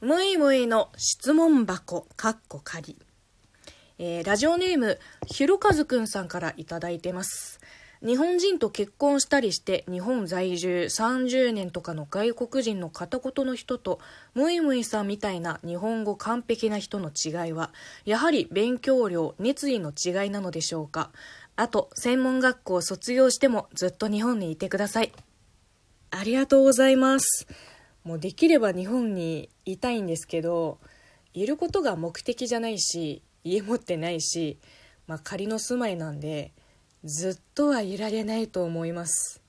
[0.00, 2.96] むいむいの質問箱、かっこ仮。
[3.98, 7.58] えー、ラジオネーム、ひろかずくんさんからいただいてます。
[8.00, 13.98] 日本人と結婚したりして日本在住30年とかの外国人の片言の人と
[14.34, 17.72] ムイムイさんみたいな日本語完璧な人の違いは
[18.04, 21.10] やはり勉強量熱意の違いなのでしょうか
[21.56, 25.10] あと専門学校を卒業してもずっと日本にいてください
[26.12, 27.48] ありがとうございます
[28.08, 30.78] もうできれば日本にいたいんですけど
[31.34, 34.56] いることが目的じゃないし家持ってないし、
[35.06, 36.52] まあ、仮の住まいなんで
[37.04, 39.42] ずっとはいられないと思います。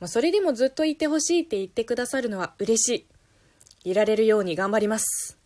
[0.00, 3.06] まあ、それでもずっといてほしいって言ってくださるのは嬉し
[3.84, 3.90] い。
[3.90, 5.38] いられるように頑張ります。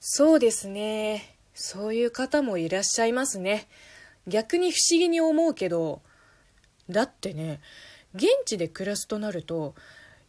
[0.00, 1.36] そうですね。
[1.54, 3.68] そういう方もいらっしゃいますね。
[4.26, 6.02] 逆に不思議に思うけど、
[6.90, 7.60] だってね、
[8.16, 9.76] 現地で暮らすとなると、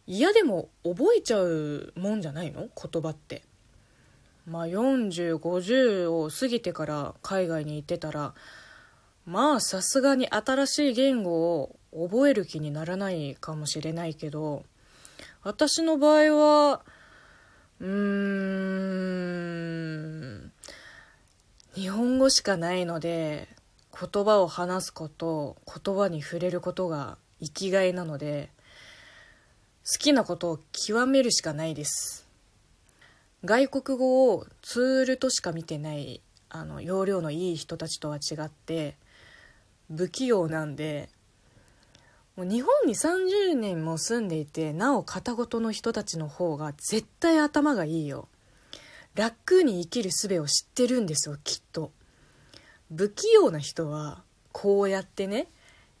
[0.08, 2.66] 嫌でも覚えちゃうもんじゃないの？
[2.74, 3.42] 言葉って。
[4.46, 8.32] まあ40、50を過ぎてから海外に行ってたら、
[9.26, 14.64] まあさすがに新しい言語を覚える気にならないかもしれないけど
[15.42, 16.80] 私の場合は
[17.80, 17.88] うー
[20.44, 20.52] ん
[21.74, 23.48] 日本語しかないので
[23.92, 28.48] 言葉を話すこと言葉に触れることが生きがいなので
[29.96, 32.28] きなことを極めるしかないです。
[33.44, 38.96] 外国語をツールとしか見てないあの容量のいい人たちとは違って
[39.94, 41.08] 不器用なんで
[42.36, 48.28] もう日本に30年も住んでいてなお片言の人たちの方が絶対頭がいいよ。
[49.14, 51.92] 楽に生きる術を知ってるんですよきっと。
[52.94, 54.22] 不器用な人は
[54.52, 55.48] こうやってね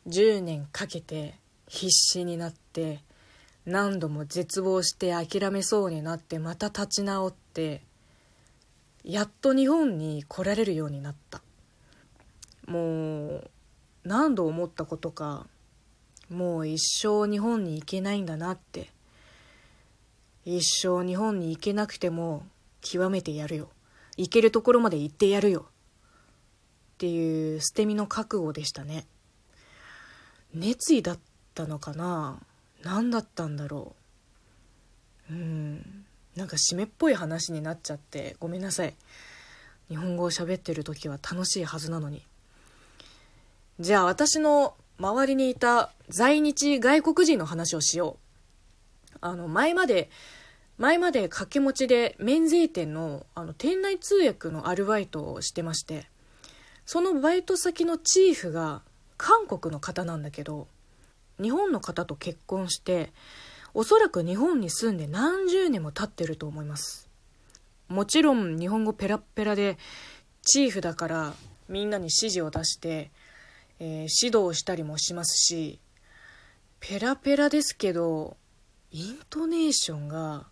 [0.06, 1.34] 10年かけて
[1.66, 3.00] 必死になって
[3.68, 7.82] 何度も絶望して諦めそうになってまた立ち直って
[9.04, 11.42] やっと日本に来られるようになった。
[12.66, 13.50] もう
[14.04, 15.46] 何度思ったことか
[16.30, 18.88] もう一生日本に行けないんだなって。
[20.46, 22.46] 一生日本に行けなくても
[22.80, 23.68] 極めてやるよ。
[24.16, 25.66] 行けるところまで行ってやるよ。
[25.68, 29.06] っていう捨て身の覚悟でしたね。
[30.54, 31.18] 熱意だっ
[31.54, 32.38] たのかな。
[32.88, 33.94] 何だったんだろ
[35.30, 35.34] う。
[35.34, 36.04] うん。
[36.36, 38.94] なんか締めっぽい話になっちゃってごめんなさい。
[39.90, 42.22] 日本語を喋ってる時は楽しいはずなのに。
[43.78, 48.16] じゃあ私の周りにいた在日外国人の話をしよ
[49.14, 49.18] う。
[49.20, 50.08] あの、前まで、
[50.78, 56.06] 前まで掛け持ちで免税店のあの店内通訳のアルバイトをしてまして、
[56.86, 58.80] そのバイト先のチーフが
[59.18, 60.68] 韓国の方なんだけど、
[61.40, 63.12] 日本の方と結婚して、
[63.74, 67.08] おそらく日本に住んで何十年も経ってると思います。
[67.88, 69.78] もちろん日本語ペラペラで、
[70.42, 71.34] チーフだから
[71.68, 73.10] みんなに指示を出して、
[73.80, 75.78] えー、指導したりもしますし
[76.80, 78.36] ペラペラですけど
[78.90, 80.46] イントネーションが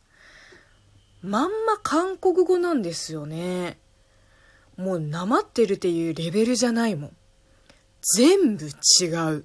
[1.22, 3.78] まんま韓国語なんですよね。
[4.76, 7.16] もうなまってるっていうレベルじゃないもん。
[8.16, 9.44] 全部違う。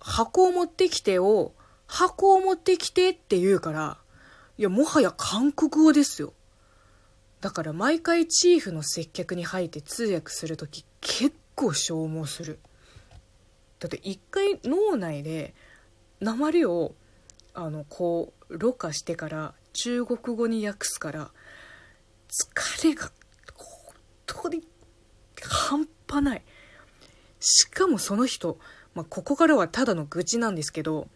[0.00, 1.54] 箱を持ってきてを
[1.86, 3.98] 箱を持ってきてって言うから
[4.58, 6.32] いやもはや韓国語ですよ。
[7.40, 12.58] だから毎回チーフの接客に入って通訳する時結構消耗する。
[13.78, 15.54] だって一回脳内で
[16.20, 16.94] 鉛を
[17.54, 21.30] あのこうろ過してから中国語に訳すから
[22.28, 23.10] 疲れが
[23.54, 23.94] 本
[24.26, 24.62] 当に
[25.42, 26.42] 半端ない。
[27.40, 28.58] しかもその人、
[29.00, 31.08] まあ、ここからはただの愚痴なんですけど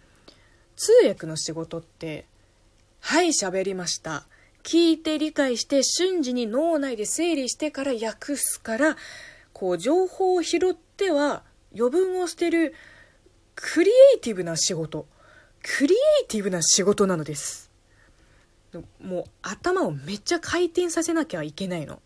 [0.74, 2.24] 通訳の仕事って
[3.00, 4.26] 「はい喋りました」
[4.64, 8.96] 聞いて理解して瞬時に脳内で整理してから訳すから
[9.52, 11.44] こう情報を拾っては
[11.76, 12.74] 余分を捨てる
[13.54, 15.06] クリエイティブな仕事。
[15.62, 17.70] クリエイティブな仕事なのです。
[19.02, 22.00] もう頭をめっちゃ回転させなきゃいけないの。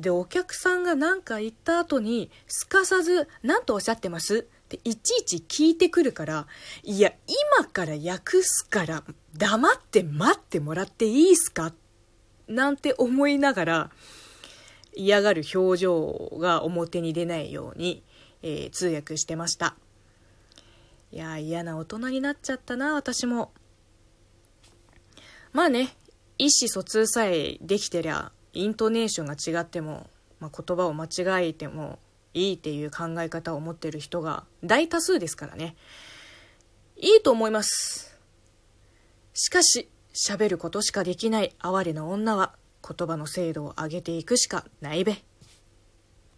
[0.00, 6.46] でお客さんが何か言った後にすかさず「何とおっしゃってます?」っていちいち聞いてくるから
[6.82, 7.12] いや
[7.58, 9.04] 今から訳すから
[9.36, 11.72] 黙って待ってもらっていいすか？
[12.48, 13.90] なんて思いながら
[14.94, 18.02] 嫌がる表情が表に出ないように、
[18.42, 19.76] えー、通訳してました。
[21.12, 23.52] いや嫌な大人になっちゃったな、私も。
[25.52, 25.96] まあね、
[26.38, 30.08] 意思疎通さえできてりゃ、イントネーションが違っても、
[30.40, 31.98] まあ、言葉を間違えても
[32.34, 35.76] いいっていう考え方を持ってる人が大多数ですからね。
[36.96, 38.18] いいと思います。
[39.34, 42.54] しかし、喋ることしかできない哀れな女は
[42.86, 45.22] 言葉の精度を上げていくしかないべ。